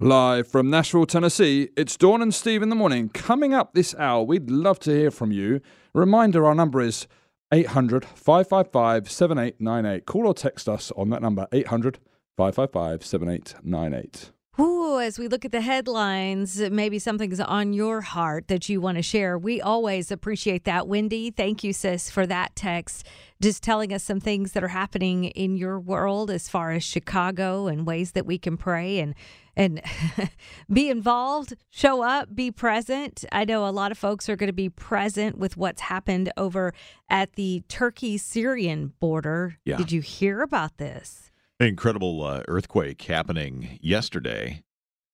[0.00, 3.08] Live from Nashville, Tennessee, it's Dawn and Steve in the morning.
[3.10, 5.60] Coming up this hour, we'd love to hear from you.
[5.94, 7.06] Reminder our number is
[7.52, 10.04] 800 555 7898.
[10.04, 12.00] Call or text us on that number 800
[12.36, 14.32] 555 7898.
[14.58, 18.96] Ooh, as we look at the headlines, maybe something's on your heart that you want
[18.96, 19.36] to share.
[19.36, 20.86] We always appreciate that.
[20.86, 23.04] Wendy, thank you, sis, for that text.
[23.42, 27.66] Just telling us some things that are happening in your world as far as Chicago
[27.66, 29.14] and ways that we can pray and
[29.56, 29.80] and
[30.72, 33.24] be involved, show up, be present.
[33.30, 36.72] I know a lot of folks are going to be present with what's happened over
[37.08, 39.58] at the Turkey Syrian border.
[39.64, 39.76] Yeah.
[39.76, 41.23] Did you hear about this?
[41.60, 44.64] Incredible uh, earthquake happening yesterday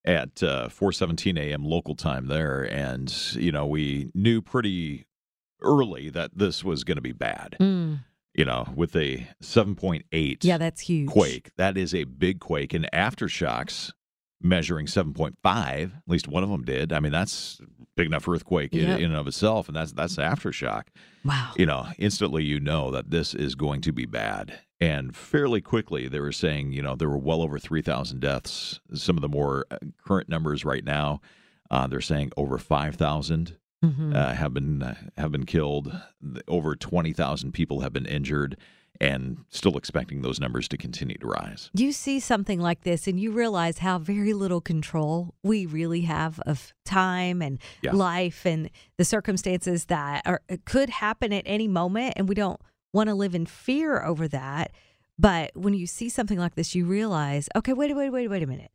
[0.07, 1.65] at uh, 4:17 a.m.
[1.65, 5.05] local time there, and you know we knew pretty
[5.61, 7.57] early that this was going to be bad.
[8.33, 11.11] You know, with a 7.8 Yeah, that's huge.
[11.11, 13.93] quake, that is a big quake, and aftershocks
[14.41, 15.35] measuring 7.5.
[15.45, 16.93] At least one of them did.
[16.93, 17.61] I mean, that's
[17.97, 20.85] big enough earthquake in, in and of itself, and that's that's aftershock
[21.23, 21.53] Wow.
[21.57, 24.61] you know, instantly you know that this is going to be bad.
[24.81, 28.81] And fairly quickly, they were saying, you know, there were well over 3,000 deaths.
[28.95, 31.21] Some of the more uh, current numbers right now,
[31.71, 34.15] uh, they're saying over 5,000 Mhm.
[34.15, 35.91] uh, have been uh, have been killed.
[36.47, 38.59] Over 20,000 people have been injured,
[39.01, 41.71] and still expecting those numbers to continue to rise.
[41.73, 46.39] you see something like this and you realize how very little control we really have
[46.41, 47.93] of time and Yeah.
[47.93, 52.61] life and the circumstances that are could happen at any moment and we don't
[52.93, 54.73] want to live in fear over that
[55.19, 58.47] but when you see something like this you realize okay wait wait wait wait a
[58.47, 58.71] minute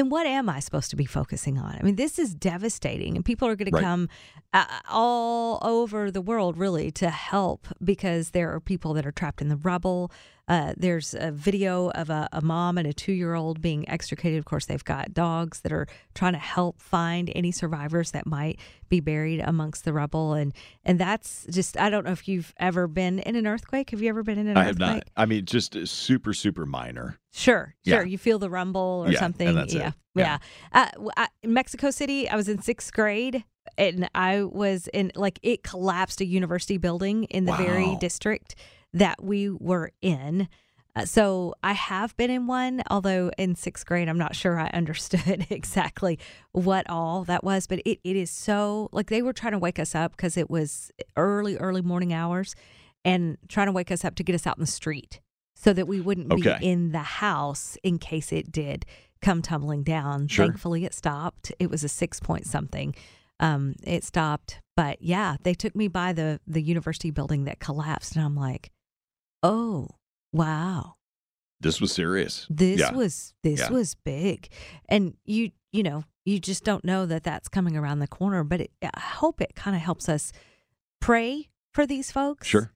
[0.00, 1.76] then what am I supposed to be focusing on?
[1.78, 3.80] I mean, this is devastating, and people are going Right.
[3.80, 4.08] to come
[4.52, 9.40] uh, all over the world really to help because there are people that are trapped
[9.42, 10.10] in the rubble.
[10.48, 14.36] Uh, there's a video of a, a mom and a two year old being extricated.
[14.38, 18.58] Of course, they've got dogs that are trying to help find any survivors that might
[18.88, 20.52] be buried amongst the rubble, and
[20.84, 23.90] and that's just I don't know if you've ever been in an earthquake.
[23.90, 24.64] Have you ever been in an earthquake?
[24.64, 25.04] I have not.
[25.16, 27.18] I mean, just uh, super, super minor.
[27.32, 27.98] Sure, Yeah.
[27.98, 28.06] sure.
[28.06, 29.54] You feel the rumble or Yeah, and something.
[29.54, 29.72] that's
[30.14, 30.38] yeah,
[30.72, 30.86] Yeah.
[30.96, 33.44] Uh, I, in Mexico City, I was in sixth grade,
[33.78, 38.54] and I was in like it collapsed a university building in the very district
[38.92, 40.48] that we were in.
[40.96, 44.66] Uh, so I have been in one, although in sixth grade, I'm not sure I
[44.68, 46.18] understood exactly
[46.52, 47.66] what all that was.
[47.66, 50.50] But it, it is so like they were trying to wake us up because it
[50.50, 52.56] was early, early morning hours,
[53.04, 55.20] and trying to wake us up to get us out in the street
[55.62, 56.56] so that we wouldn't Okay.
[56.58, 58.86] be in the house in case it did
[59.20, 60.26] come tumbling down.
[60.28, 60.46] Sure.
[60.46, 61.52] Thankfully, it stopped.
[61.58, 62.94] It was a six point something.
[63.40, 68.16] Um, it stopped, but yeah, they took me by the the university building that collapsed,
[68.16, 68.70] and I'm like,
[69.42, 69.88] oh
[70.32, 70.94] wow,
[71.60, 72.46] This was serious.
[72.50, 72.92] this Yeah.
[72.92, 73.70] was this Yeah.
[73.70, 74.48] was big,
[74.88, 78.44] and you you know you just don't know that that's coming around the corner.
[78.44, 80.32] But it, I hope it kind of helps us
[81.00, 82.72] pray for these folks, Sure.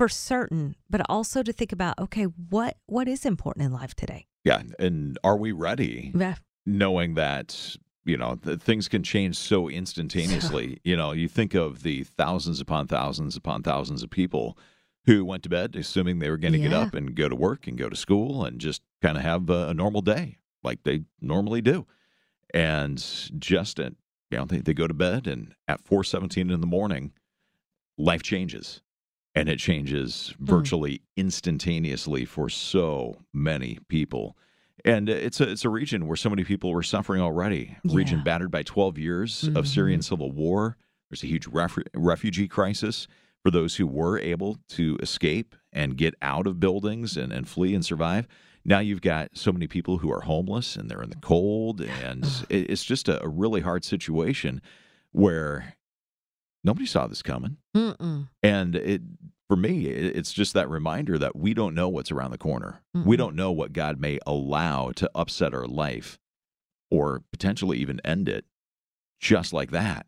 [0.00, 4.24] For certain, but also to think about okay, what what is important in life today?
[4.44, 4.62] Yeah.
[4.78, 6.10] And are we ready?
[6.14, 6.36] Yeah.
[6.64, 11.82] knowing that you know that things can change so instantaneously you know you think of
[11.82, 14.56] the thousands upon thousands upon thousands of people
[15.04, 17.66] who went to bed assuming they were going to get up and go to work
[17.66, 21.02] and go to school and just kind of have a, a normal day like they
[21.20, 21.86] normally do
[22.54, 22.98] and
[23.38, 23.92] just at
[24.30, 27.12] you know they, they go to bed and at 417 in the morning
[27.98, 28.80] life changes
[29.34, 30.44] and it changes hmm.
[30.44, 34.36] virtually instantaneously for so many people
[34.84, 37.76] and it's a it's a region where so many people were suffering already.
[37.84, 39.64] Region battered by 12 years of mm-hmm.
[39.64, 40.76] Syrian civil war.
[41.10, 43.08] There's a huge ref- refugee crisis
[43.42, 47.74] for those who were able to escape and get out of buildings and, and flee
[47.74, 48.28] and survive.
[48.64, 52.24] Now you've got so many people who are homeless and they're in the cold, and
[52.50, 54.60] it's just a, a really hard situation
[55.12, 55.74] where
[56.64, 57.56] nobody saw this coming.
[57.76, 58.28] Mm-mm.
[58.42, 59.02] And it
[59.48, 62.82] for me, it- it's just that reminder that we don't know what's around the corner.
[62.94, 63.18] We Mm-mm.
[63.18, 66.18] don't know what God may allow to upset our life
[66.90, 68.44] or potentially even end it
[69.20, 70.06] just like that.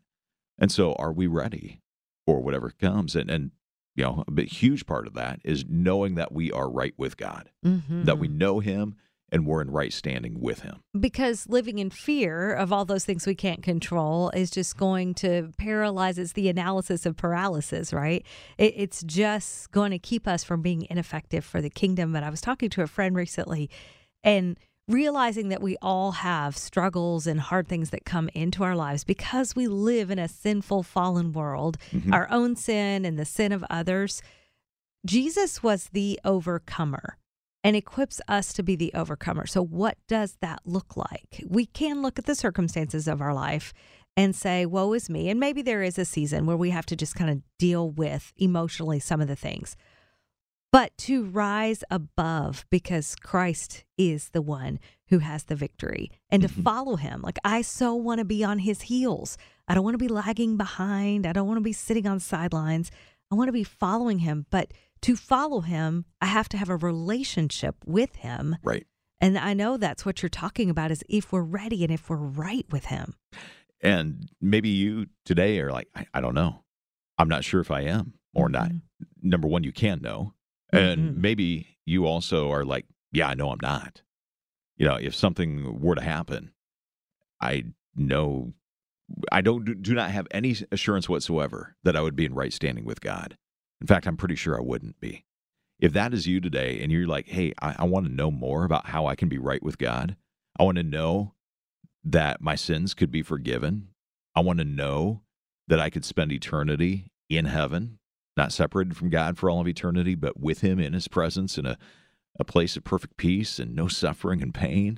[0.57, 1.81] And so are we ready
[2.25, 3.15] for whatever comes?
[3.15, 3.51] And and
[3.95, 7.51] you know, a huge part of that is knowing that we are right with God,
[7.61, 8.37] that we Mhm.
[8.37, 8.95] know him
[9.33, 10.79] and we're in right standing with him.
[10.99, 15.51] because living in fear of all those things we can't control is just going to
[15.57, 16.19] paralyze.
[16.19, 18.23] It's the analysis of paralysis, right?
[18.59, 22.13] It, it's just going to keep us from being ineffective for the kingdom.
[22.13, 23.71] But I was talking to a friend recently
[24.23, 24.57] and
[24.87, 29.55] realizing that we all have struggles and hard things that come into our lives because
[29.55, 32.13] we live in a sinful, fallen world, mm-hmm.
[32.13, 34.21] our own sin and the sin of others.
[35.05, 37.17] Jesus was the overcomer.
[37.63, 39.45] And equips us to be the overcomer.
[39.45, 41.43] So, what does that look like?
[41.47, 43.73] We can look at the circumstances of our life
[44.17, 45.29] and say, Woe is me.
[45.29, 48.33] And maybe there is a season where we have to just kind of deal with
[48.37, 49.75] emotionally some of the things.
[50.71, 56.49] But to rise above because Christ is the one who has the victory and to
[56.49, 56.63] Mhm.
[56.63, 57.21] follow him.
[57.21, 59.37] Like, I so want to be on his heels.
[59.67, 61.27] I don't want to be lagging behind.
[61.27, 62.89] I don't want to be sitting on sidelines.
[63.31, 64.47] I want to be following him.
[64.49, 64.71] But
[65.03, 68.57] to follow him, I have to have a relationship with him.
[68.63, 68.85] Right.
[69.21, 72.17] And I know that's what you're talking about is if we're ready and if we're
[72.17, 73.15] right with him.
[73.81, 76.63] And maybe you today are like, I, I don't know.
[77.17, 78.69] I'm not sure if I am or not.
[78.71, 78.81] Mhm.
[79.21, 80.33] Number one, you can know.
[80.71, 81.17] And Mhm.
[81.17, 84.01] maybe you also are like, yeah, I know I'm not.
[84.77, 86.51] You know, if something were to happen,
[87.39, 87.65] I
[87.95, 88.53] know
[89.31, 92.85] I don't do not have any assurance whatsoever that I would be in right standing
[92.85, 93.37] with God.
[93.83, 95.25] In fact, I'm pretty sure I wouldn't be.
[95.77, 98.63] If that is you today and you're like, hey, I, I want to know more
[98.63, 100.15] about how I can be right with God,
[100.57, 101.33] I want to know
[102.05, 103.89] that my sins could be forgiven.
[104.35, 105.23] I want to know
[105.67, 107.99] that I could spend eternity in heaven,
[108.37, 111.65] not separated from God for all of eternity, but with Him in His presence in
[111.65, 111.77] a,
[112.39, 114.97] a place of perfect peace and no suffering and pain.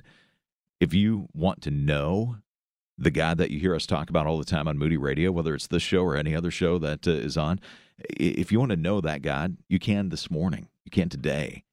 [0.78, 2.36] If you want to know
[2.96, 5.56] the God that you hear us talk about all the time on Moody Radio, whether
[5.56, 7.60] it's this show or any other show that uh, is on,
[7.98, 10.68] if you want to know that God, you can this morning.
[10.84, 11.64] You can today.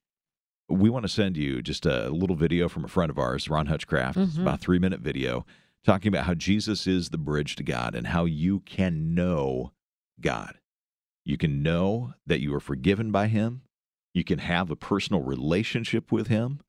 [0.69, 3.67] We want to send you just a little video from a friend of ours, Ron
[3.67, 4.17] Hutchcraft.
[4.17, 4.41] It's Mhm.
[4.43, 5.45] about a three minute video
[5.83, 9.73] talking about how Jesus is the bridge to God and how you can know
[10.21, 10.57] God.
[11.25, 13.61] You can know that you are forgiven by Him.
[14.13, 16.61] You can have a personal relationship with Him.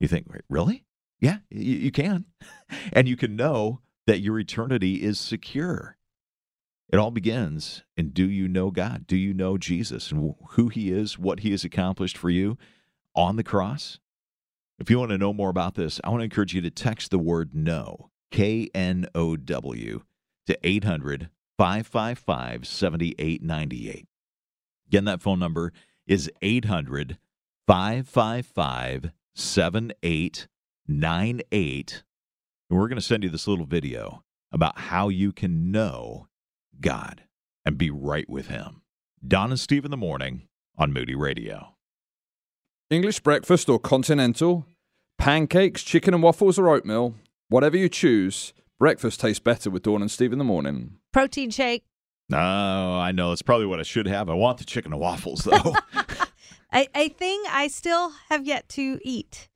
[0.00, 0.84] You think, really?
[1.20, 2.24] Yeah, you, you can.
[2.92, 5.95] and you can know that your eternity is secure.
[6.88, 9.06] It all begins in do you know God?
[9.06, 12.56] Do you know Jesus and who He is, what He has accomplished for you
[13.14, 13.98] on the cross?
[14.78, 17.10] If you want to know more about this, I want to encourage you to text
[17.10, 20.02] the word know, K N O W,
[20.46, 24.06] to 800 555 7898.
[24.88, 25.72] Again, that phone number
[26.06, 27.16] is 800
[27.66, 32.02] 555 7898.
[32.68, 34.22] And we're going to send you this little video
[34.52, 36.28] about how you can know
[36.80, 37.22] God
[37.64, 38.82] and be right with Him.
[39.26, 40.42] Dawn and Steve in the morning
[40.78, 41.74] on Moody Radio.
[42.90, 44.66] English breakfast or continental,
[45.18, 47.14] pancakes, chicken and waffles or oatmeal,
[47.48, 50.98] whatever you choose, breakfast tastes better with Dawn and Steve in the morning.
[51.12, 51.84] Protein shake.
[52.32, 53.30] Oh, I know.
[53.30, 54.28] That's probably what I should have.
[54.28, 55.74] I want the chicken and waffles, though.
[56.74, 59.48] A, a thing I still have yet to eat.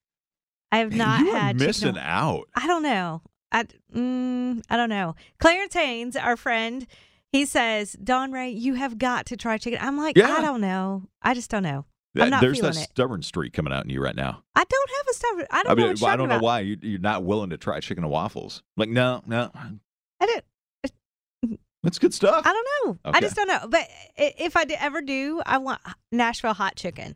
[0.72, 2.48] I have not you had missing and- out.
[2.54, 3.22] I don't know.
[3.52, 3.64] I
[3.94, 5.16] mm, I don't know.
[5.40, 6.86] Clarence Haynes, our friend,
[7.32, 9.78] he says, Dawn Rae, you have got to try chicken.
[9.82, 10.30] I'm like, Yeah.
[10.36, 11.04] I don't know.
[11.22, 11.84] I just don't know.
[12.18, 12.90] I'm not There's feeling that it.
[12.90, 14.42] stubborn streak coming out in you right now.
[14.56, 15.46] I don't have a stubborn.
[15.50, 16.42] I don't I know what you're I don't talking know about.
[16.42, 18.64] why you, you're not willing to try chicken and waffles.
[18.76, 20.44] Like, no, no, I don't.
[21.44, 22.44] Uh, that's good stuff.
[22.44, 22.98] I don't know.
[23.04, 23.20] I Okay.
[23.20, 23.60] just don't know.
[23.68, 23.82] But
[24.18, 25.80] i- if I d- ever do, I want
[26.10, 27.14] Nashville hot chicken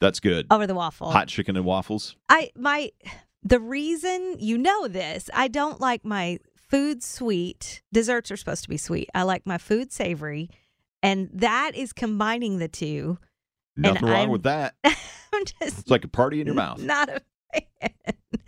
[0.00, 0.46] That's good.
[0.52, 1.10] over the waffle.
[1.10, 2.14] Hot chicken and waffles.
[2.28, 2.92] I my
[3.42, 6.38] the reason you know this, I don't like my
[6.70, 7.82] food sweet.
[7.92, 9.08] Desserts are supposed to be sweet.
[9.14, 10.48] I like my food savory,
[11.02, 13.18] and that is combining the two.
[13.76, 14.74] And Nothing wrong I'm- with that.
[14.84, 16.80] I'm just It's like a party in your mouth.
[16.80, 17.20] not a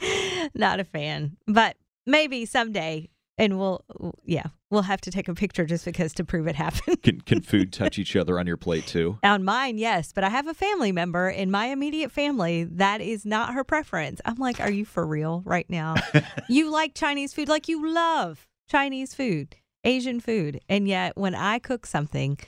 [0.00, 0.50] fan.
[0.54, 1.36] not a fan.
[1.46, 1.76] But
[2.06, 3.08] maybe someday
[3.42, 3.84] and we'll
[4.24, 7.02] yeah, we'll have to take a picture just because to prove it happened.
[7.02, 9.18] Can can food touch each other on your plate too?
[9.24, 13.26] On mine, yes, but I have a family member in my immediate family that is
[13.26, 14.20] not her preference.
[14.24, 15.96] I'm like, are you for real right now?
[16.48, 21.58] you like Chinese food like you love Chinese food, Asian food, and yet when I
[21.58, 22.38] cook something,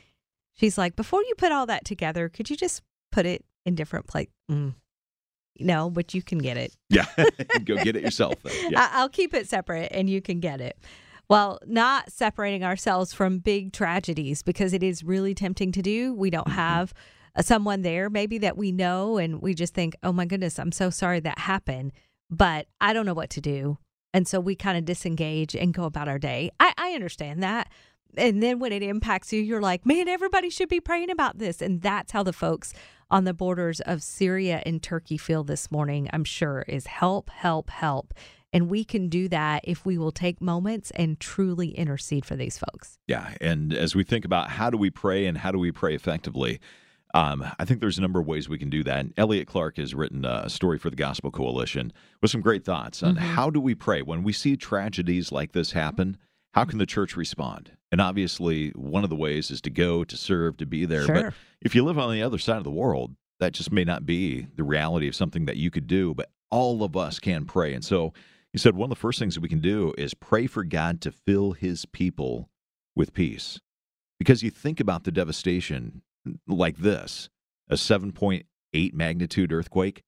[0.54, 4.06] she's like, before you put all that together, could you just put it in different
[4.06, 4.32] plates?
[4.48, 4.74] Mm.
[5.60, 6.74] No, but you can get it.
[6.90, 7.06] Yeah,
[7.64, 8.34] go get it yourself.
[8.68, 8.88] Yeah.
[8.92, 10.78] I'll keep it separate and you can get it.
[11.28, 16.12] Well, not separating ourselves from big tragedies because it is really tempting to do.
[16.14, 16.56] We don't Mm-hmm.
[16.56, 16.92] have
[17.34, 20.70] uh, someone there maybe that we know and we just think, oh my goodness, I'm
[20.70, 21.92] so sorry that happened,
[22.30, 23.78] but I don't know what to do.
[24.12, 26.50] And so we kind of disengage and go about our day.
[26.60, 27.72] I, I understand that.
[28.16, 31.60] And then when it impacts you, you're like, man, everybody should be praying about this.
[31.62, 32.72] And that's how the folks
[33.10, 37.70] on the borders of Syria and Turkey feel this morning, I'm sure, is help, help,
[37.70, 38.14] help.
[38.52, 42.56] And we can do that if we will take moments and truly intercede for these
[42.56, 42.98] folks.
[43.08, 45.94] Yeah, and as we think about how do we pray and how do we pray
[45.94, 46.60] effectively,
[47.14, 48.98] um, I think there's a number of ways we can do that.
[49.00, 51.92] And Elliot Clark has written a story for the Gospel Coalition
[52.22, 53.18] with some great thoughts on Mhm.
[53.18, 56.16] how do we pray when we see tragedies like this happen.
[56.54, 57.72] How can the church respond?
[57.90, 61.06] And obviously, one of the ways is to go, to serve, to be there.
[61.06, 64.06] But if you live on the other side of the world, that just may not
[64.06, 67.74] be the reality of something that you could do, but all of us can pray.
[67.74, 68.12] And so
[68.52, 71.00] he said one of the first things that we can do is pray for God
[71.00, 72.48] to fill his people
[72.94, 73.58] with peace.
[74.20, 76.02] Because you think about the devastation
[76.46, 77.28] like this
[77.68, 80.04] a 7.8 magnitude earthquake,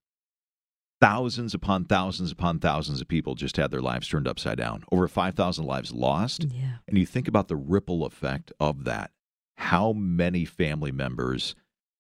[1.00, 5.08] thousands upon thousands upon thousands of people just had their lives turned upside down, over
[5.08, 6.46] 5,000 lives lost.
[6.50, 6.76] Yeah.
[6.88, 9.10] And you think about the ripple effect of that.
[9.56, 11.54] How many family members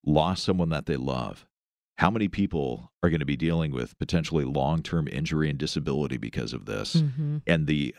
[0.04, 1.46] lost someone that they love?
[1.98, 6.18] How many people are going to be dealing with potentially long term injury and disability
[6.18, 6.96] because of this?
[6.96, 7.38] Mm-hmm.
[7.46, 7.94] And the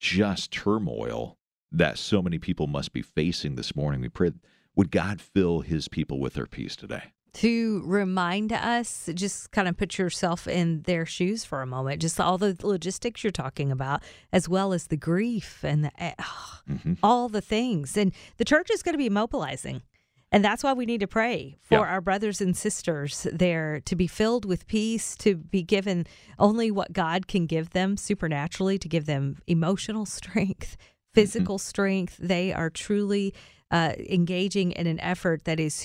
[0.00, 1.36] just turmoil
[1.70, 4.00] that so many people must be facing this morning.
[4.00, 4.32] We pray,
[4.74, 7.12] would God fill his people with their peace today?
[7.34, 12.20] To remind us, just kind of put yourself in their shoes for a moment, just
[12.20, 16.14] all the logistics you're talking about, as well as the grief and the, eh,
[16.68, 16.98] Mhm.
[17.02, 17.96] all the things.
[17.96, 19.82] And the church is going to be mobilizing.
[20.30, 21.80] And that's why we need to pray for Yeah.
[21.80, 26.06] our brothers and sisters there to be filled with peace, to be given
[26.38, 30.76] only what God can give them supernaturally, to give them emotional strength,
[31.14, 32.16] physical strength.
[32.18, 33.32] They are truly
[33.70, 35.80] uh, engaging in an effort that is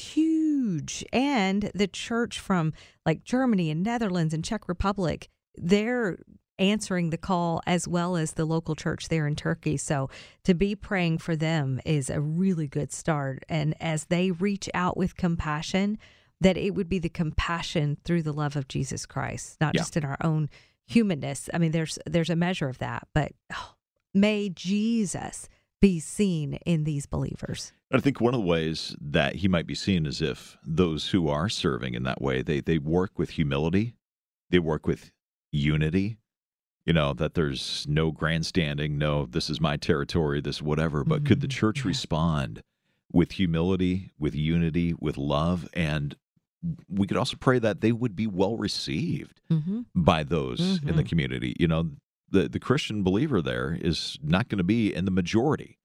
[0.54, 1.04] huge.
[1.12, 2.74] And the church from
[3.06, 6.18] like Germany and Netherlands and Czech Republic, they're
[6.60, 9.76] answering the call as well as the local church there in Turkey.
[9.78, 10.10] So
[10.44, 13.44] to be praying for them is a really good start.
[13.50, 15.98] And as they reach out with compassion,
[16.42, 19.82] that it would be the compassion through the love of Jesus Christ, not Yeah.
[19.82, 20.50] just in our own
[20.86, 21.50] humanness.
[21.54, 23.74] I mean, there's there's a measure of that, but oh,
[24.14, 25.48] may Jesus
[25.84, 27.74] be seen in these believers.
[27.92, 31.28] I think one of the ways that he might be seen is if those who
[31.28, 33.94] are serving in that way, they, they work with humility,
[34.50, 35.12] they work with
[35.52, 36.20] unity,
[36.86, 41.04] you know, that there's no grandstanding, no, this is my territory, this whatever.
[41.04, 41.52] But could the Mhm.
[41.60, 41.88] church Yeah.
[41.90, 42.64] respond
[43.12, 45.68] with humility, with unity, with love?
[45.74, 46.16] And
[46.88, 49.82] we could also pray that they would be well received Mm-hmm.
[49.94, 51.10] by those in the Mhm.
[51.10, 51.58] community.
[51.60, 51.92] You know,
[52.34, 55.80] the, the Christian believer there is not going to be in the majority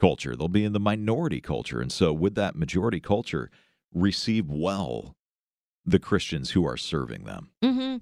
[0.00, 1.80] culture, they'll be in the minority culture.
[1.82, 3.50] And so, would that majority culture
[3.92, 5.14] receive well
[5.84, 7.50] the Christians who are serving them?
[7.62, 7.96] hmm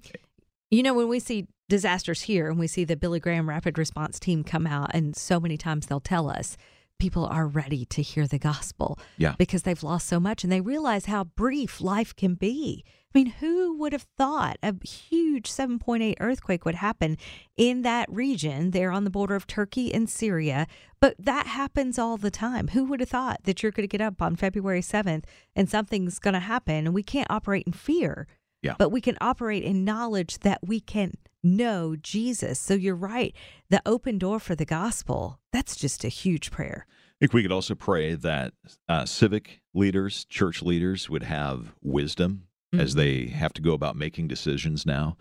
[0.71, 4.19] You know, when we see disasters here and we see the Billy Graham Rapid Response
[4.19, 6.55] Team come out, and so many times they'll tell us
[6.99, 9.35] people are ready to hear the gospel Yeah.
[9.37, 12.83] because they've lost so much and they realize how brief life can be.
[13.13, 17.17] I mean, who would have thought a huge 7.8 earthquake would happen
[17.57, 20.67] in that region there on the border of Turkey and Syria?
[20.99, 22.67] But that happens all the time.
[22.69, 25.23] Who would have thought that you're going to get up on February 7th
[25.55, 28.27] and something's going to happen and we can't operate in fear?
[28.61, 28.75] Yeah.
[28.77, 31.13] But we can operate in knowledge that we can
[31.43, 32.59] know Jesus.
[32.59, 33.33] So you're right.
[33.71, 36.85] The open door for the gospel, that's just a huge prayer.
[36.87, 38.53] I think we could also pray that
[38.87, 42.43] uh, civic leaders, church leaders would have wisdom
[42.77, 45.17] as they have to go about making decisions now.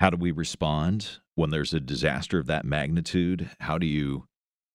[0.00, 3.50] How do we respond when there's a disaster of that magnitude?
[3.60, 4.26] How do you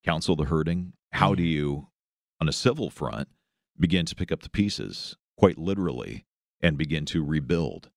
[0.04, 0.94] counsel the hurting?
[1.12, 1.88] How do you,
[2.42, 3.28] on a civil front,
[3.80, 6.26] begin to pick up the pieces, quite literally,
[6.62, 7.90] and begin to rebuild?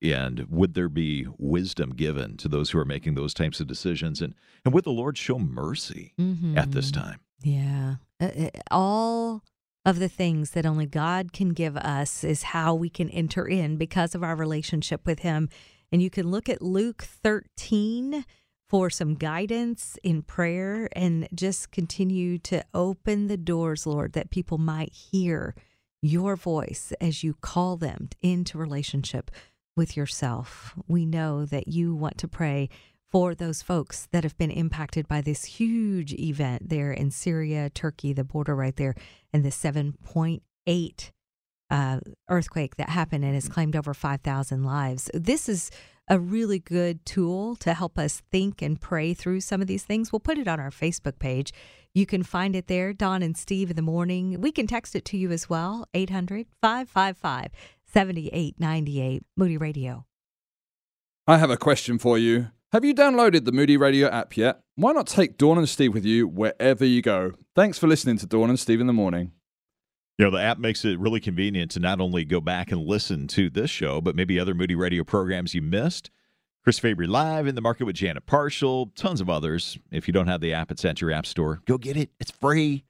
[0.00, 4.20] And would there be wisdom given to those who are making those types of decisions?
[4.22, 4.34] And,
[4.64, 6.14] and would the Lord show mercy
[6.56, 6.94] at this Mhm.
[6.94, 7.20] time?
[7.42, 7.96] Yeah.
[8.20, 9.42] Uh, uh, all
[9.88, 13.78] of the things that only God can give us is how we can enter in
[13.78, 15.48] because of our relationship with Him.
[15.90, 18.26] And you can look at Luke 13
[18.68, 24.58] for some guidance in prayer and just continue to open the doors, Lord, that people
[24.58, 25.54] might hear
[26.02, 29.30] your voice as you call them into relationship
[29.74, 30.74] with yourself.
[30.86, 32.68] We know that you want to pray
[33.10, 38.12] for those folks that have been impacted by this huge event there in Syria, Turkey,
[38.12, 38.94] the border right there,
[39.32, 41.10] and the 7.8
[41.70, 45.10] uh, earthquake that happened and has claimed over 5,000 lives.
[45.14, 45.70] This is
[46.08, 50.10] a really good tool to help us think and pray through some of these things.
[50.10, 51.52] We'll put it on our Facebook page.
[51.94, 54.40] You can find it there, Dawn and Steve in the morning.
[54.40, 57.50] We can text it to you as well, 800 555
[57.86, 60.04] 7898, Moody Radio.
[61.26, 62.48] I have a question for you.
[62.70, 64.60] Have you downloaded the Moody Radio app yet?
[64.74, 67.32] Why not take Dawn and Steve with you wherever you go?
[67.54, 69.32] Thanks for listening to Dawn and Steve in the morning.
[70.18, 73.26] You know, the app makes it really convenient to not only go back and listen
[73.28, 76.10] to this show, but maybe other Moody Radio programs you missed.
[76.62, 79.78] Chris Fabry Live in the market with Janet Parshall, tons of others.
[79.90, 81.62] If you don't have the app, it's at your app store.
[81.64, 82.10] Go get it.
[82.20, 82.84] It's free.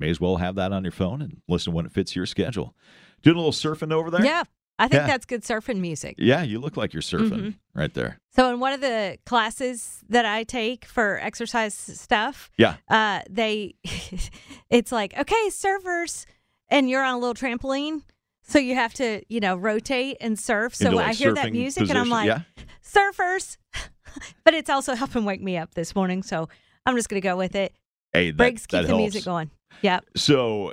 [0.00, 2.74] May as well have that on your phone and listen when it fits your schedule.
[3.22, 4.24] Doing a little surfing over there?
[4.24, 4.42] Yeah,
[4.80, 5.06] I think Yeah.
[5.08, 6.14] that's good surfing music.
[6.18, 7.54] Yeah, you look like you're surfing Mhm.
[7.74, 8.18] right there.
[8.34, 12.76] So, in one of the classes that I take for exercise stuff, Yeah.
[12.88, 13.74] uh, they,
[14.70, 16.24] it's like, okay, surfers,
[16.68, 18.02] and you're on a little trampoline.
[18.42, 20.74] So you have to, you know, rotate and surf.
[20.74, 22.40] So like, I hear that music and I'm like, yeah.
[22.82, 23.58] surfers.
[24.44, 26.22] but it's also helping wake me up this morning.
[26.24, 26.48] So
[26.86, 27.72] I'm just going to go with it.
[28.12, 29.00] Hey, that, Briggs, that keep the helps.
[29.00, 29.50] music going.
[29.82, 30.04] Yep.
[30.16, 30.72] So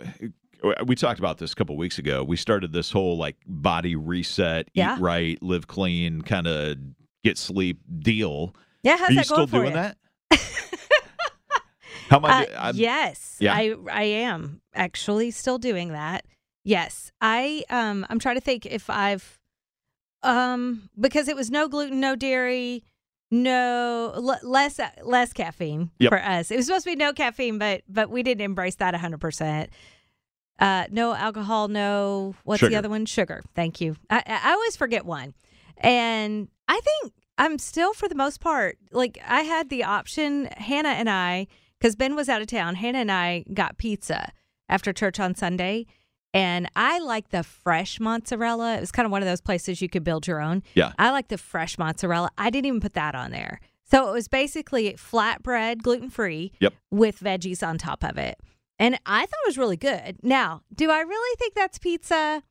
[0.85, 2.23] we talked about this a couple weeks ago.
[2.23, 4.95] We started this whole like body reset, Yeah.
[4.97, 6.77] eat right, live clean, kind of
[7.23, 8.55] get sleep deal.
[8.83, 8.97] Yeah.
[8.97, 9.73] How's Are you still doing you?
[9.73, 9.97] that?
[12.09, 12.47] How much?
[12.55, 13.53] Uh, yes, Yeah.
[13.53, 16.25] I I am actually still doing that.
[16.63, 19.39] Yes, I um I'm trying to think if I've
[20.23, 22.83] um because it was no gluten, no dairy,
[23.29, 26.09] no l- less less caffeine Yep.
[26.09, 26.49] for us.
[26.49, 29.19] It was supposed to be no caffeine, but but we didn't embrace that 100.
[29.19, 29.69] percent
[30.59, 32.69] Uh, no alcohol, no what's Sugar.
[32.71, 33.05] the other one?
[33.05, 33.43] Sugar.
[33.55, 33.95] Thank you.
[34.09, 35.33] I, I always forget one,
[35.77, 40.45] and I think I'm still for the most part like I had the option.
[40.57, 41.47] Hannah and I,
[41.79, 44.31] because Ben was out of town, Hannah and I got pizza
[44.69, 45.85] after church on Sunday.
[46.33, 48.75] And I like the fresh mozzarella.
[48.75, 50.61] It was kind of one of those places you could build your own.
[50.75, 50.91] Yeah.
[50.99, 52.29] I like the fresh mozzarella.
[52.37, 53.59] I didn't even put that on there.
[53.89, 56.73] So it was basically flatbread, gluten free, Yep.
[56.91, 58.37] with veggies on top of it.
[58.79, 60.17] And I thought it was really good.
[60.24, 62.43] Now, do I really think that's pizza?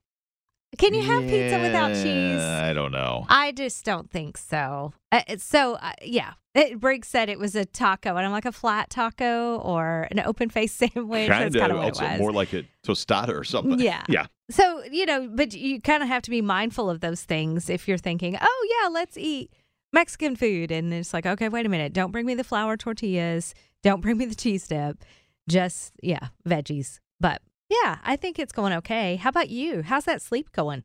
[0.79, 2.43] Can you have pizza without cheese?
[2.43, 3.25] I don't know.
[3.29, 4.93] I just don't think so.
[5.13, 6.33] Uh, so, uh, yeah.
[6.55, 10.21] It, Briggs said it was a taco, and I'm like a flat taco or an
[10.21, 11.29] open face sandwich.
[11.29, 12.19] That's Kind kind of of what it also was.
[12.19, 13.79] more like a tostada or something.
[13.79, 14.03] Yeah.
[14.09, 14.27] Yeah.
[14.51, 17.87] So, you know, but you kind of have to be mindful of those things if
[17.89, 19.53] you're thinking, oh, yeah, let's eat
[19.93, 20.71] Mexican food.
[20.71, 21.93] And it's like, okay, wait a minute.
[21.93, 23.55] Don't bring me the flour tortillas.
[23.83, 24.99] Don't bring me the cheese dip.
[25.49, 26.99] Just, yeah, veggies.
[27.21, 29.17] But yeah, I think it's going okay.
[29.17, 29.83] How about you?
[29.83, 30.83] How's that sleep going?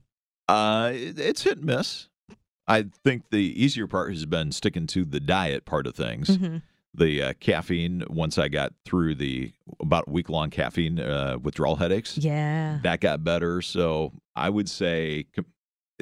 [0.47, 2.07] Uh, it's hit and miss.
[2.67, 6.29] I think the easier part has been sticking to the diet part of things.
[6.37, 6.57] Mm-hmm.
[6.93, 12.17] The uh, caffeine, once I got through the about week long caffeine uh, withdrawal headaches,
[12.17, 12.79] Yeah.
[12.83, 13.61] that got better.
[13.61, 15.25] So I would say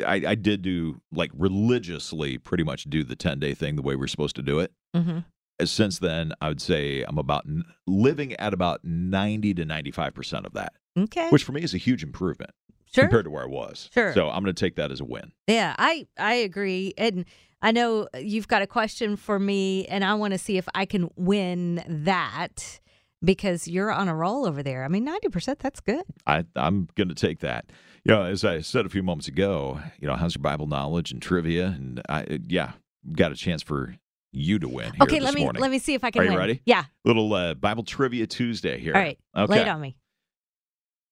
[0.06, 3.96] I, I did do like religiously pretty much do the 10 day thing the way
[3.96, 4.72] we're supposed to do it.
[4.96, 5.20] Mm-hmm.
[5.60, 10.46] Uh, Since then, I would say I'm about n- living at about 90 to 95%
[10.46, 11.30] of that, Okay.
[11.30, 12.52] which for me is a huge improvement
[12.94, 13.04] sure.
[13.06, 13.90] compared to where I was.
[13.94, 14.14] Sure.
[14.14, 15.32] So I'm going to take that as a win.
[15.48, 17.26] Yeah, I I agree, and
[17.62, 20.86] I know you've got a question for me, and I want to see if I
[20.86, 22.80] can win that
[23.24, 24.86] because you're on a roll over there.
[24.86, 26.04] I mean, ninety percent, that's good.
[26.26, 27.66] I, I'm going to take that.
[28.06, 31.12] You know, as I said a few moments ago, you know, how's your Bible knowledge
[31.12, 31.66] and trivia?
[31.68, 32.72] And I, yeah,
[33.12, 33.96] got a chance for
[34.32, 35.62] you to win here okay, let me morning.
[35.62, 36.40] let me see if I can Are you win.
[36.40, 36.62] ready?
[36.66, 36.84] Yeah.
[37.04, 38.94] Little uh, Bible trivia Tuesday here.
[38.96, 39.18] All right.
[39.36, 39.54] Okay.
[39.54, 39.98] Lay it on me.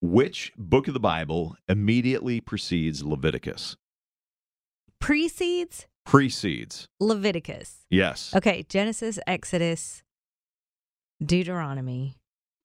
[0.00, 3.76] Which book of the Bible immediately precedes Leviticus?
[5.00, 6.88] Precedes Precedes.
[7.00, 7.84] Leviticus.
[7.90, 8.32] Yes.
[8.34, 10.02] Okay, Genesis, Exodus,
[11.22, 12.16] Deuteronomy.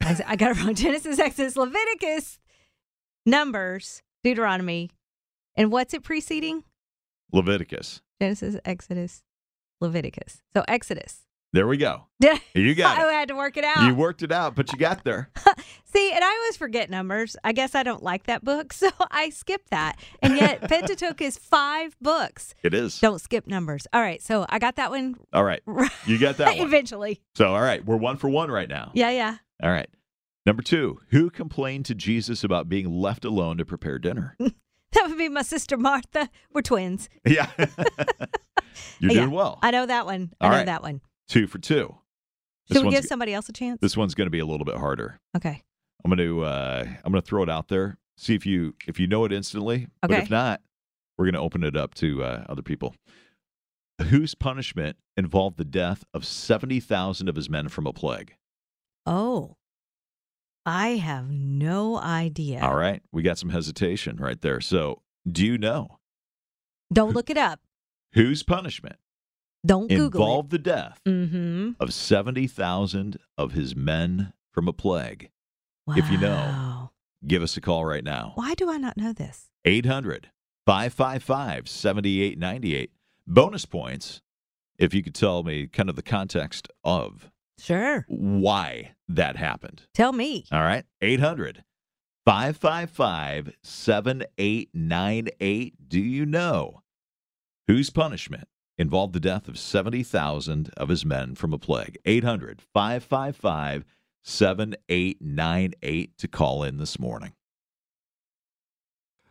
[0.01, 0.73] I, I got it wrong.
[0.75, 2.39] Genesis, Exodus, Leviticus,
[3.25, 4.91] Numbers, Deuteronomy,
[5.57, 6.63] and what's it preceding?
[7.33, 8.01] Leviticus.
[8.21, 9.23] Genesis, Exodus,
[9.83, 10.41] Leviticus.
[10.55, 11.19] So Exodus.
[11.53, 12.07] There we go.
[12.55, 13.85] You got I had to work it out.
[13.85, 15.29] You worked it out, but you got there.
[15.85, 17.35] See, and I always forget numbers.
[17.43, 19.97] I guess I don't like that book, so I skip that.
[20.21, 22.55] And yet, Pentateuch is five books.
[22.63, 22.99] It is.
[22.99, 23.85] Don't skip numbers.
[23.91, 25.61] All right, so I got that one All right.
[26.07, 26.65] You got that one.
[26.67, 27.21] eventually.
[27.35, 27.83] So, all right.
[27.85, 28.91] We're one for one right now.
[28.93, 29.37] Yeah, yeah.
[29.61, 29.89] All right.
[30.45, 34.37] Number two, who complained to Jesus about being left alone to prepare dinner?
[35.03, 36.29] That would be my sister Martha.
[36.53, 37.09] We're twins.
[37.25, 37.49] yeah.
[38.99, 39.19] You're Yeah.
[39.21, 39.59] doing well.
[39.61, 40.31] I know that one.
[40.39, 40.65] I All know right.
[40.65, 41.01] that one.
[41.27, 41.95] Two for two.
[42.69, 43.79] This Should we give somebody else a chance?
[43.81, 45.19] this one's going to be a little bit harder.
[45.35, 45.61] Okay.
[46.05, 47.97] I'm going to uh, I'm going to throw it out there.
[48.17, 49.87] See if you if you know it instantly.
[50.01, 50.21] But Okay.
[50.23, 50.61] if not,
[51.17, 52.95] we're going to open it up to uh, other people.
[54.09, 58.35] Whose punishment involved the death of seventy thousand of his men from a plague?
[59.05, 59.55] Oh,
[60.65, 62.61] I have no idea.
[62.61, 64.61] All right, we got some hesitation right there.
[64.61, 65.99] So, do you know
[66.91, 67.59] Don't look it up.
[68.13, 68.95] whose punishment
[69.65, 70.99] Don't Google involved the death.
[71.05, 71.71] Mm-hmm.
[71.79, 75.29] of seventy thousand of his men from a plague?
[75.89, 76.91] If you know.
[77.25, 78.33] Give us a call right now.
[78.35, 79.49] Why do I not know this?
[79.65, 80.29] 800
[80.65, 82.91] 555 7898.
[83.25, 84.21] Bonus points
[84.77, 88.05] if you could tell me kind of the context of Sure.
[88.07, 89.83] why that happened.
[89.93, 90.45] Tell me.
[90.51, 90.85] All right.
[91.01, 91.63] 800
[92.25, 95.89] 555 7898.
[95.89, 96.81] Do you know
[97.67, 101.97] whose punishment involved the death of 70,000 of his men from a plague?
[102.05, 103.85] 800 555
[104.23, 107.33] 7898 to call in this morning.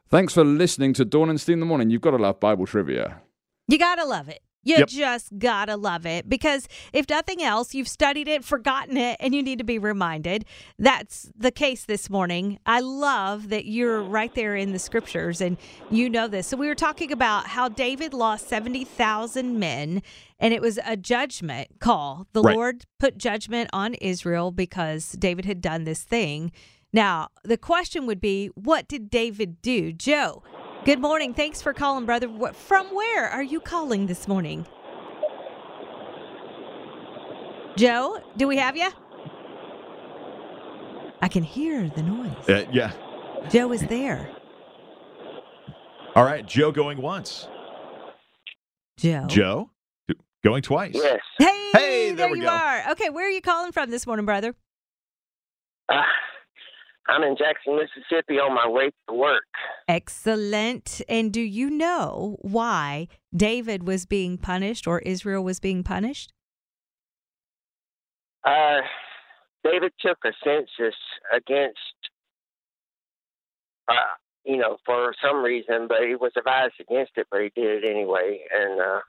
[0.09, 1.89] Thanks for listening to Dawn and Steve in the Morning.
[1.89, 3.23] You've got to love Bible trivia.
[3.69, 4.43] You gotta love it.
[4.65, 4.89] You Yep.
[4.89, 9.43] just gotta love it because if nothing else, you've studied it, forgotten it, and you
[9.43, 10.45] need to be reminded.
[10.79, 12.59] That's the case this morning.
[12.65, 16.47] I love that you're right there in the scriptures and you know this.
[16.47, 20.03] So, we were talking about how David lost 70,000 men,
[20.39, 22.27] and it was a judgment call.
[22.33, 22.55] The Right.
[22.55, 26.53] Lord put judgment on Israel because David had done this thing.
[26.93, 29.93] Now, the question would be what did David do?
[29.93, 30.43] Joe,
[30.85, 31.35] good morning.
[31.35, 32.29] Thanks for calling, brother.
[32.53, 34.67] From where are you calling this morning?
[37.77, 38.89] Joe, do we have you?
[41.23, 42.49] I can hear the noise.
[42.49, 42.93] Uh, yeah.
[43.51, 44.29] Joe is there.
[46.15, 46.45] All right.
[46.47, 47.49] Joe going once.
[48.99, 49.25] Joe.
[49.29, 49.71] Joe
[50.45, 50.93] going twice.
[50.95, 51.21] Yes.
[51.39, 52.51] Hey, Hey, there there, we you go.
[52.51, 52.91] are.
[52.91, 54.55] Okay, where are you calling from this morning, brother?
[55.89, 56.03] Uh,
[57.09, 59.43] I'm in Jackson, Mississippi on my way to work.
[59.89, 61.01] Excellent.
[61.09, 66.33] And do you know why David was being punished or Israel was being punished?
[68.45, 68.81] Uh,
[69.65, 70.97] David took a census
[71.35, 71.79] against,
[73.89, 73.95] uh,
[74.45, 77.89] you know, for some reason, but he was advised against it, but he did it
[77.89, 79.01] anyway, and uh,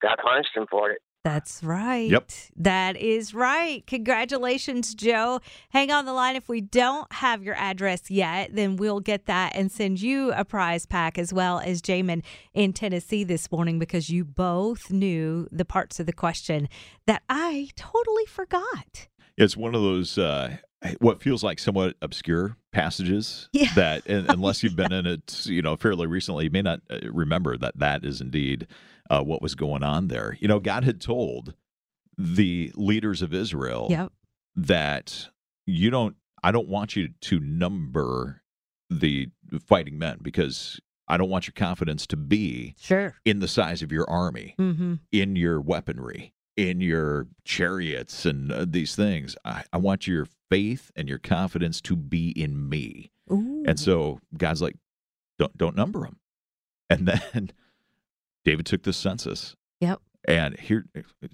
[0.00, 1.00] God punished him for it.
[1.24, 2.10] That's right.
[2.10, 2.30] Yep.
[2.56, 3.86] That is right.
[3.86, 5.40] Congratulations, Joe.
[5.70, 6.34] Hang on the line.
[6.34, 10.44] If we don't have your address yet, then we'll get that and send you a
[10.44, 12.22] prize pack as well as Jamin
[12.54, 16.68] in Tennessee this morning because you both knew the parts of the question
[17.06, 19.06] that I totally forgot.
[19.36, 20.56] It's one of those uh,
[20.98, 23.72] what feels like somewhat obscure passages Yeah.
[23.76, 27.56] that, unless you've been in it, you know, fairly recently, you may not uh, remember
[27.58, 28.66] that that is indeed
[29.10, 30.36] uh, what was going on there.
[30.40, 31.54] You know, God had told
[32.18, 34.12] the leaders of Israel Yep.
[34.56, 35.28] that
[35.66, 36.16] you don't.
[36.42, 38.42] I don't want you to number
[38.90, 39.28] the
[39.66, 43.14] fighting men because I don't want your confidence to be Sure.
[43.24, 44.94] in the size of your army Mm-hmm.
[45.12, 49.36] in your weaponry, in your chariots, and uh, these things.
[49.44, 53.12] I, I want your faith and your confidence to be in me.
[53.32, 53.62] Ooh.
[53.66, 54.76] And so God's like,
[55.38, 56.18] don't don't number them.
[56.90, 57.52] And then
[58.44, 59.54] David took the census.
[59.80, 60.00] Yep.
[60.28, 60.86] And here,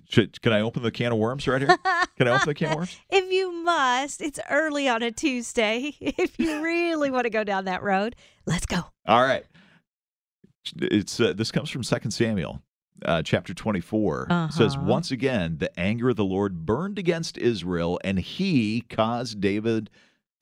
[0.08, 1.76] should, can I open the can of worms right here?
[2.16, 2.96] Can I open the can of worms?
[3.10, 5.94] if you must, it's early on a Tuesday.
[6.00, 8.16] If you really want to go down that road,
[8.46, 8.84] let's go.
[9.06, 9.44] All right.
[10.76, 12.60] It's uh, this comes from Second Samuel,
[13.04, 14.26] uh, chapter twenty-four.
[14.50, 14.84] Says, Uh-huh.
[14.86, 19.88] "Once again, the anger of the Lord burned against Israel, and He caused David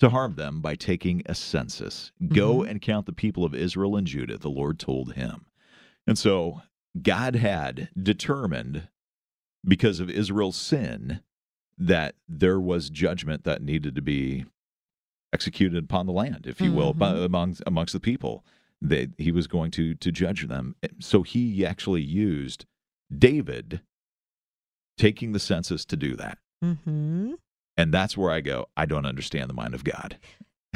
[0.00, 2.12] to harm them by taking a census.
[2.28, 2.70] Go Mhm.
[2.70, 5.46] and count the people of Israel and Judah." The Lord told him,
[6.06, 6.62] and so
[7.00, 8.88] God had determined,
[9.64, 11.20] because of Israel's sin,
[11.78, 14.46] that there was judgment that needed to be
[15.32, 16.98] executed upon the land, if you will, Mhm.
[16.98, 18.44] by, among amongst the people.
[18.80, 20.76] That he was going to to judge them.
[21.00, 22.66] So he actually used
[23.16, 23.80] David
[24.98, 26.38] taking the census to do that.
[26.64, 27.34] Mm-hmm.
[27.76, 30.18] And that's where I go, I don't understand the mind of God.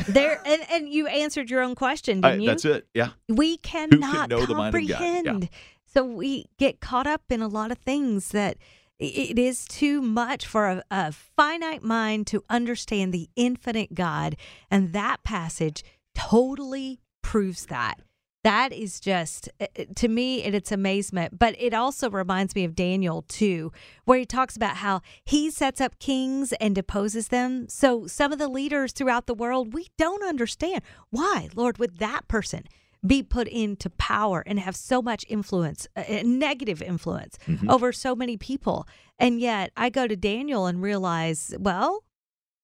[0.08, 2.48] There and, and you answered your own question, didn't you?
[2.48, 2.86] that's it.
[2.94, 3.10] Yeah.
[3.28, 4.88] We cannot know the mind of God?
[4.88, 4.96] Yeah.
[4.96, 5.48] comprehend.
[5.86, 8.58] So we get caught up in a lot of things that
[9.00, 14.36] it is too much for a, a finite mind to understand the infinite God.
[14.70, 15.82] And that passage
[16.14, 18.00] totally proves that.
[18.42, 21.38] That is just, uh, uh, to me, it, it's amazement.
[21.38, 23.70] But it also reminds me of Daniel, too,
[24.06, 27.68] where he talks about how he sets up kings and deposes them.
[27.68, 30.82] So some of the leaders throughout the world, we don't understand.
[31.10, 32.64] Why, Lord, would that person
[33.06, 38.38] be put into power and have so much influence, a negative influence over so many
[38.38, 38.86] people?
[39.18, 42.04] And yet I go to Daniel and realize, well,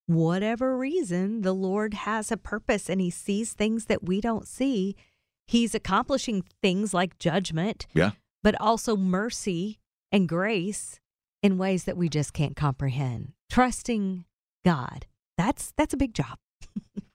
[0.07, 4.95] whatever reason, the Lord has a purpose and he sees things that we don't see.
[5.47, 8.11] He's accomplishing things like judgment, Yeah.
[8.43, 9.79] but also mercy
[10.11, 10.99] and grace
[11.41, 13.33] in ways that we just can't comprehend.
[13.49, 14.25] Trusting
[14.65, 15.05] God.
[15.37, 16.37] That's that's a big job.